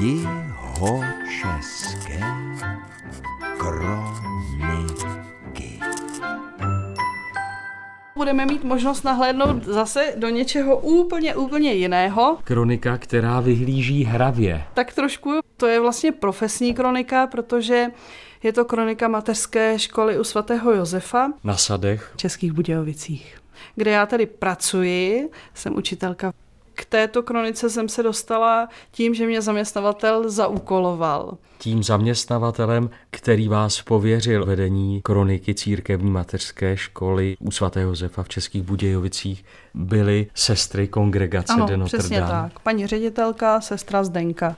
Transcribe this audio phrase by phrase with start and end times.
[0.00, 1.80] Jihočeské
[3.58, 5.00] kroniky.
[8.14, 12.38] Budeme mít možnost nahlédnout zase do něčeho úplně, úplně jiného.
[12.44, 14.64] Kronika, která vyhlíží hravě.
[14.74, 17.86] Tak trošku to je vlastně profesní kronika, protože
[18.42, 23.38] je to kronika mateřské školy u svatého Josefa Na sadech v Českých Budějovicích,
[23.76, 26.32] kde já tady pracuji, jsem učitelka.
[26.78, 31.36] K této kronice jsem se dostala tím, že mě zaměstnavatel zaúkoloval.
[31.58, 38.62] tím zaměstnavatelem, který vás pověřil vedení kroniky církevní mateřské školy u svatého Josefa v Českých
[38.62, 39.44] Budějovicích,
[39.74, 42.30] byly sestry kongregace Ano, de Notre přesně Dame.
[42.30, 42.58] tak.
[42.60, 44.56] Paní ředitelka, sestra Zdenka.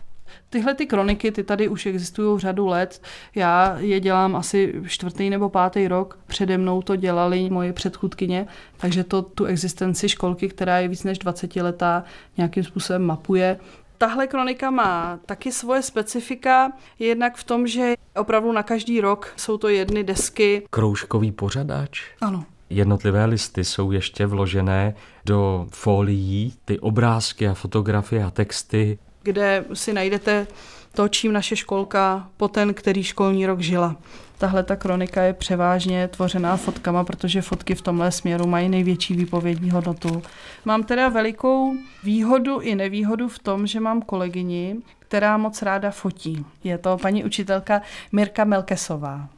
[0.51, 3.03] Tyhle ty kroniky, ty tady už existují řadu let.
[3.35, 6.19] Já je dělám asi čtvrtý nebo pátý rok.
[6.27, 11.19] Přede mnou to dělali moje předchůdkyně, takže to tu existenci školky, která je víc než
[11.19, 12.05] 20 letá,
[12.37, 13.59] nějakým způsobem mapuje.
[13.99, 19.59] Tahle kronika má taky svoje specifika, jednak v tom, že opravdu na každý rok jsou
[19.59, 20.63] to jedny desky.
[20.71, 22.03] Kroužkový pořadač.
[22.21, 24.95] Ano, Jednotlivé listy jsou ještě vložené
[25.27, 28.99] do folií, ty obrázky a fotografie a texty.
[29.23, 30.47] Kde si najdete
[30.95, 33.97] to, čím naše školka po ten, který školní rok žila.
[34.39, 39.71] Tahle ta kronika je převážně tvořená fotkama, protože fotky v tomhle směru mají největší výpovědní
[39.71, 40.23] hodnotu.
[40.65, 46.45] Mám teda velikou výhodu i nevýhodu v tom, že mám kolegyni, která moc ráda fotí.
[46.65, 49.29] Je to paní učitelka Mirka Melkesová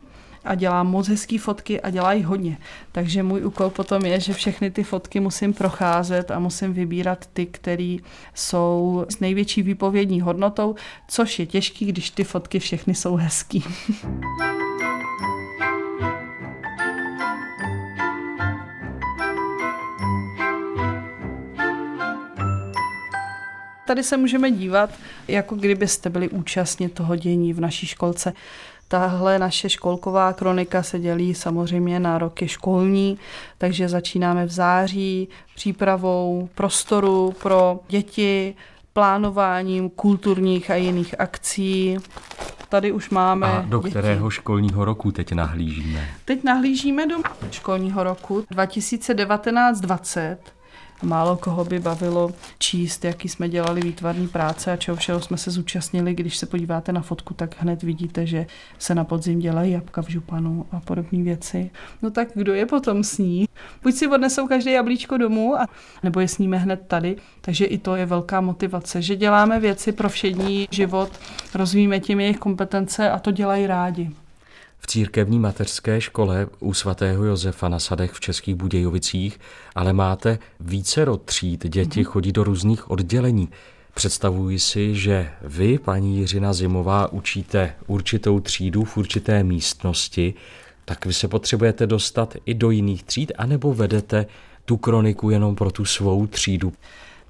[0.44, 2.58] a dělá moc hezký fotky a dělá jich hodně.
[2.92, 7.46] Takže můj úkol potom je, že všechny ty fotky musím procházet a musím vybírat ty,
[7.46, 7.96] které
[8.34, 10.74] jsou s největší výpovědní hodnotou,
[11.08, 13.64] což je těžký, když ty fotky všechny jsou hezký.
[23.86, 24.90] Tady se můžeme dívat,
[25.28, 28.32] jako kdybyste byli účastni toho dění v naší školce.
[28.92, 33.18] Tahle naše školková kronika se dělí samozřejmě na roky školní,
[33.58, 38.54] takže začínáme v září přípravou prostoru pro děti,
[38.92, 41.96] plánováním kulturních a jiných akcí.
[42.68, 43.90] Tady už máme A do děti.
[43.90, 46.08] kterého školního roku teď nahlížíme?
[46.24, 47.16] Teď nahlížíme do
[47.50, 50.36] školního roku 2019-20.
[51.02, 55.50] Málo koho by bavilo číst, jaký jsme dělali výtvarní práce a čeho všeho jsme se
[55.50, 56.14] zúčastnili.
[56.14, 58.46] Když se podíváte na fotku, tak hned vidíte, že
[58.78, 61.70] se na podzim dělají jabka v županu a podobné věci.
[62.02, 63.48] No tak kdo je potom sní?
[63.82, 65.66] Buď si odnesou každé jablíčko domů, a,
[66.02, 67.16] nebo je sníme hned tady.
[67.40, 71.10] Takže i to je velká motivace, že děláme věci pro všední život,
[71.54, 74.10] rozvíjíme tím jejich kompetence a to dělají rádi.
[74.84, 79.40] V církevní mateřské škole u svatého Josefa na sadech v Českých Budějovicích,
[79.74, 83.48] ale máte vícero tříd, děti chodí do různých oddělení.
[83.94, 90.34] Představuji si, že vy, paní Jiřina Zimová, učíte určitou třídu v určité místnosti,
[90.84, 94.26] tak vy se potřebujete dostat i do jiných tříd, anebo vedete
[94.64, 96.72] tu kroniku jenom pro tu svou třídu.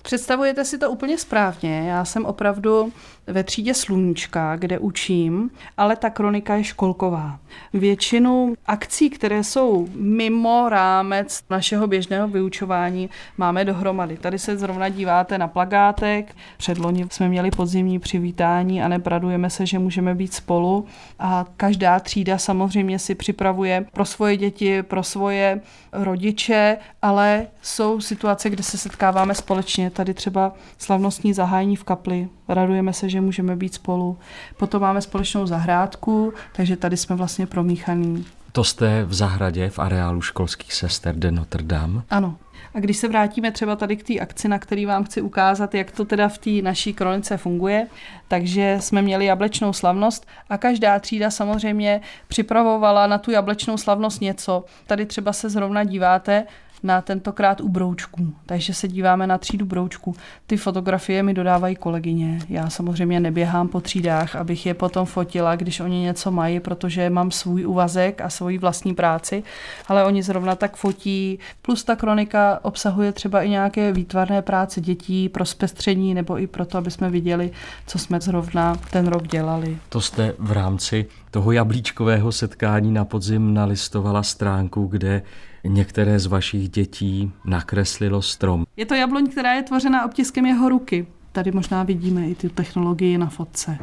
[0.02, 1.88] Představujete si to úplně správně.
[1.88, 2.92] Já jsem opravdu
[3.26, 7.38] ve třídě Sluníčka, kde učím, ale ta kronika je školková.
[7.72, 14.16] Většinu akcí, které jsou mimo rámec našeho běžného vyučování, máme dohromady.
[14.16, 16.36] Tady se zrovna díváte na plagátek.
[16.56, 20.86] Předloni jsme měli podzimní přivítání a nepradujeme se, že můžeme být spolu.
[21.18, 25.60] A každá třída samozřejmě si připravuje pro svoje děti, pro svoje
[25.92, 29.90] rodiče, ale jsou situace, kde se setkáváme společně.
[29.92, 32.28] Tady třeba slavnostní zahájení v kapli.
[32.48, 34.18] Radujeme se, že můžeme být spolu.
[34.56, 38.24] Potom máme společnou zahrádku, takže tady jsme vlastně promíchaný.
[38.52, 42.02] To jste v zahradě v areálu školských sester de Notre Dame.
[42.10, 42.36] Ano.
[42.74, 45.90] A když se vrátíme třeba tady k té akci, na který vám chci ukázat, jak
[45.90, 47.86] to teda v té naší kronice funguje,
[48.28, 54.64] takže jsme měli jablečnou slavnost a každá třída samozřejmě připravovala na tu jablečnou slavnost něco.
[54.86, 56.46] Tady třeba se zrovna díváte
[56.82, 58.34] na tentokrát u broučků.
[58.46, 60.14] Takže se díváme na třídu broučků.
[60.46, 62.38] Ty fotografie mi dodávají kolegyně.
[62.48, 67.30] Já samozřejmě neběhám po třídách, abych je potom fotila, když oni něco mají, protože mám
[67.30, 69.42] svůj úvazek a svoji vlastní práci,
[69.88, 71.38] ale oni zrovna tak fotí.
[71.62, 76.78] Plus ta kronika obsahuje třeba i nějaké výtvarné práce dětí pro zpestření nebo i proto,
[76.78, 77.50] aby jsme viděli,
[77.86, 79.78] co jsme zrovna ten rok dělali.
[79.88, 85.22] To jste v rámci toho jablíčkového setkání na podzim nalistovala stránku, kde
[85.64, 88.64] některé z vašich dětí nakreslilo strom.
[88.76, 91.06] Je to jabloň, která je tvořena obtiskem jeho ruky.
[91.32, 93.78] Tady možná vidíme i tu technologii na fotce.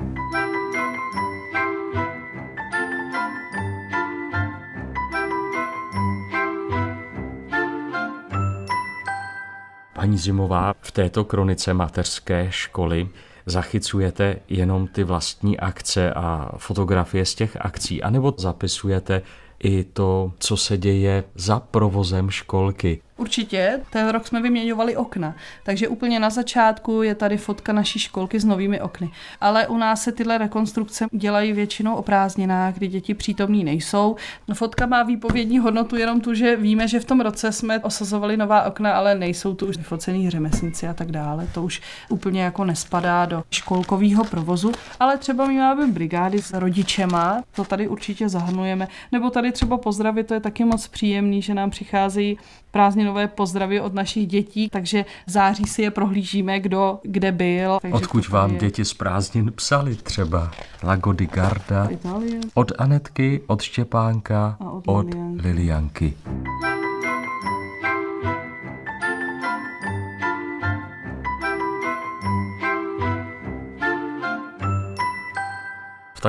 [9.94, 13.10] Paní Zimová, v této kronice mateřské školy
[13.46, 19.22] zachycujete jenom ty vlastní akce a fotografie z těch akcí, anebo zapisujete
[19.64, 23.02] i to, co se děje za provozem školky.
[23.20, 28.40] Určitě, ten rok jsme vyměňovali okna, takže úplně na začátku je tady fotka naší školky
[28.40, 29.12] s novými okny.
[29.42, 34.16] Ale u nás se tyhle rekonstrukce dělají většinou o prázdninách, kdy děti přítomní nejsou.
[34.54, 38.64] Fotka má výpovědní hodnotu jenom tu, že víme, že v tom roce jsme osazovali nová
[38.64, 41.48] okna, ale nejsou tu už focený řemeslníci a tak dále.
[41.54, 47.44] To už úplně jako nespadá do školkového provozu, ale třeba my máme brigády s rodičema,
[47.56, 51.70] to tady určitě zahrnujeme, nebo tady třeba pozdravit, to je taky moc příjemný, že nám
[51.70, 52.38] přicházejí
[52.72, 57.80] prázdninové pozdravy od našich dětí, takže v září si je prohlížíme, kdo kde byl.
[57.82, 58.58] Takže Odkud vám je...
[58.60, 60.52] děti z prázdnin psali třeba?
[60.84, 62.40] Lago di Garda, Itálie.
[62.54, 65.48] od Anetky, od Štěpánka, A od od Lilianky.
[65.48, 66.14] Lilianky.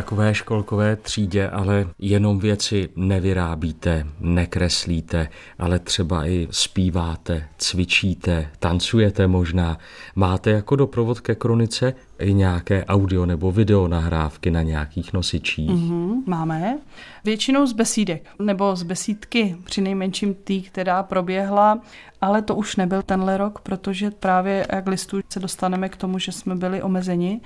[0.02, 9.78] Takové školkové třídě ale jenom věci nevyrábíte, nekreslíte, ale třeba i zpíváte, cvičíte, tancujete možná.
[10.14, 15.70] Máte jako doprovod ke kronice i nějaké audio nebo video nahrávky na nějakých nosičích.
[15.70, 16.78] Mhm, máme.
[17.24, 21.80] Většinou z besídek, nebo z besídky, při nejmenším tý, která proběhla,
[22.20, 26.32] ale to už nebyl tenhle rok, protože právě jak listu se dostaneme k tomu, že
[26.32, 27.40] jsme byli omezeni.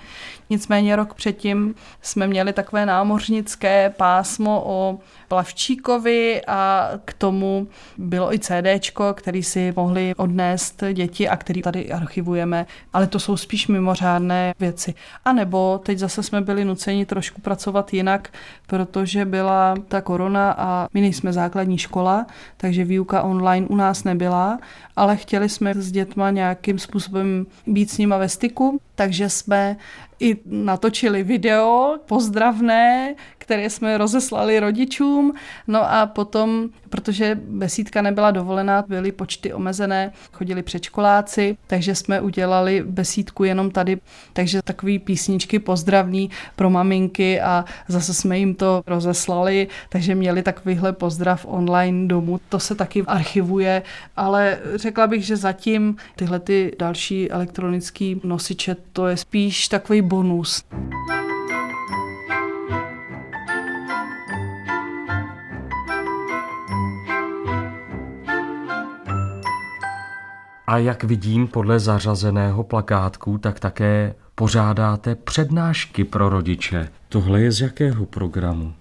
[0.51, 4.99] Nicméně rok předtím jsme měli takové námořnické pásmo o
[5.29, 7.67] Plavčíkovi a k tomu
[7.99, 13.37] bylo i CDčko, který si mohli odnést děti a který tady archivujeme, ale to jsou
[13.37, 14.95] spíš mimořádné věci.
[15.25, 18.29] A nebo teď zase jsme byli nuceni trošku pracovat jinak,
[18.67, 22.27] protože byla ta korona a my nejsme základní škola,
[22.57, 24.59] takže výuka online u nás nebyla,
[24.97, 29.77] ale chtěli jsme s dětma nějakým způsobem být s nima ve styku, takže jsme
[30.21, 33.15] i natočili video pozdravné,
[33.45, 35.33] které jsme rozeslali rodičům.
[35.67, 42.85] No a potom, protože besídka nebyla dovolená, byly počty omezené, chodili předškoláci, takže jsme udělali
[42.87, 43.99] besídku jenom tady.
[44.33, 50.93] Takže takový písničky pozdravný pro maminky a zase jsme jim to rozeslali, takže měli takovýhle
[50.93, 52.41] pozdrav online domů.
[52.49, 53.83] To se taky archivuje,
[54.17, 60.65] ale řekla bych, že zatím tyhle ty další elektronické nosiče, to je spíš takový bonus.
[70.67, 76.89] A jak vidím podle zařazeného plakátku, tak také pořádáte přednášky pro rodiče.
[77.09, 78.73] Tohle je z jakého programu?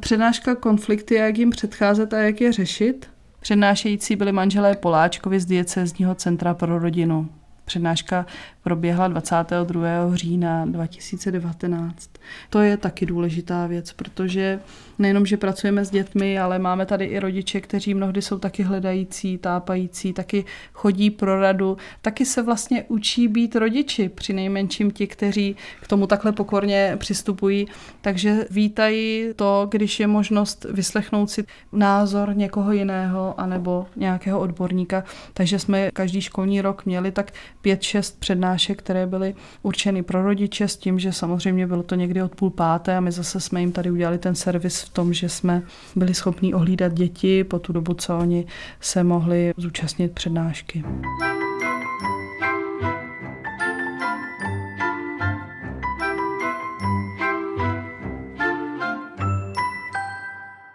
[0.00, 3.10] Přednáška konflikty, jak jim předcházet a jak je řešit.
[3.40, 7.28] Přednášející byli manželé Poláčkovi z diecézního centra pro rodinu.
[7.70, 8.26] Přednáška
[8.62, 10.16] proběhla 22.
[10.16, 12.10] října 2019.
[12.50, 14.60] To je taky důležitá věc, protože
[14.98, 19.38] nejenom, že pracujeme s dětmi, ale máme tady i rodiče, kteří mnohdy jsou taky hledající,
[19.38, 25.56] tápající, taky chodí pro radu, taky se vlastně učí být rodiči, při nejmenším ti, kteří
[25.82, 27.66] k tomu takhle pokorně přistupují.
[28.00, 35.04] Takže vítají to, když je možnost vyslechnout si názor někoho jiného anebo nějakého odborníka.
[35.34, 40.68] Takže jsme každý školní rok měli tak pět, šest přednášek, které byly určeny pro rodiče
[40.68, 43.72] s tím, že samozřejmě bylo to někdy od půl páté a my zase jsme jim
[43.72, 45.62] tady udělali ten servis v tom, že jsme
[45.96, 48.46] byli schopni ohlídat děti po tu dobu, co oni
[48.80, 50.84] se mohli zúčastnit přednášky.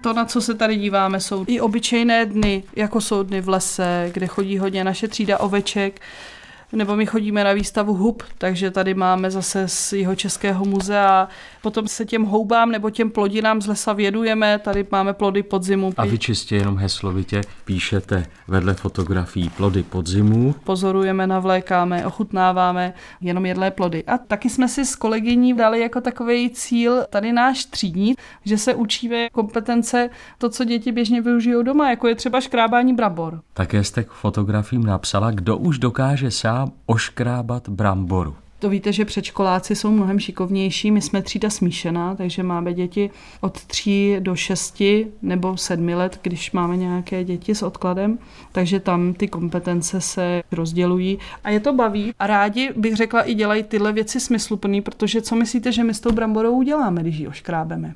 [0.05, 4.10] To, na co se tady díváme, jsou i obyčejné dny, jako jsou dny v lese,
[4.13, 6.01] kde chodí hodně naše třída oveček,
[6.74, 11.27] nebo my chodíme na výstavu hub, takže tady máme zase z jeho českého muzea.
[11.62, 15.93] Potom se těm houbám nebo těm plodinám z lesa vědujeme, tady máme plody podzimu.
[15.98, 20.55] A vy čistě jenom heslovitě píšete vedle fotografií plody podzimu.
[20.63, 24.03] Pozorujeme, navlékáme, ochutnáváme jenom jedlé plody.
[24.03, 28.74] A taky jsme si s kolegyní dali jako takový cíl tady náš třídní, že se
[28.74, 33.41] učíme kompetence, to, co děti běžně využijou doma, jako je třeba škrábání brambor.
[33.53, 36.54] Také jste k fotografiím napsala, kdo už dokáže sám
[36.85, 38.35] oškrábat bramboru.
[38.59, 40.91] To víte, že předškoláci jsou mnohem šikovnější.
[40.91, 43.09] My jsme třída smíšená, takže máme děti
[43.41, 44.83] od 3 do 6
[45.21, 48.17] nebo 7 let, když máme nějaké děti s odkladem.
[48.51, 52.13] Takže tam ty kompetence se rozdělují a je to baví.
[52.19, 56.00] A rádi bych řekla i dělají tyhle věci smysluplný, protože co myslíte, že my s
[56.00, 57.93] tou bramborou uděláme, když ji oškrábeme?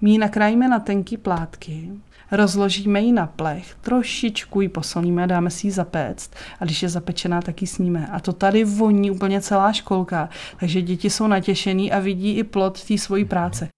[0.00, 1.90] My ji nakrájíme na tenký plátky,
[2.32, 7.42] rozložíme ji na plech, trošičku ji posolíme dáme si ji zapéct a když je zapečená,
[7.42, 8.06] tak ji sníme.
[8.12, 10.28] A to tady voní úplně celá školka,
[10.60, 13.68] takže děti jsou natěšený a vidí i plod té svojí práce.